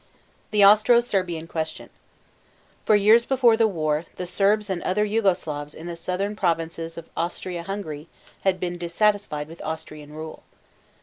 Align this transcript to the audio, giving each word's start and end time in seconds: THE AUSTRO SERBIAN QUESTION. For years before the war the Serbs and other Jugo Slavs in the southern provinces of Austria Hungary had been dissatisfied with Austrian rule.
THE 0.49 0.63
AUSTRO 0.63 0.99
SERBIAN 1.01 1.45
QUESTION. 1.45 1.91
For 2.85 2.95
years 2.95 3.23
before 3.23 3.55
the 3.55 3.67
war 3.67 4.05
the 4.15 4.25
Serbs 4.25 4.67
and 4.67 4.81
other 4.81 5.05
Jugo 5.05 5.35
Slavs 5.35 5.75
in 5.75 5.85
the 5.85 5.95
southern 5.95 6.35
provinces 6.35 6.97
of 6.97 7.07
Austria 7.15 7.61
Hungary 7.61 8.07
had 8.41 8.59
been 8.59 8.79
dissatisfied 8.79 9.47
with 9.47 9.61
Austrian 9.63 10.11
rule. 10.11 10.41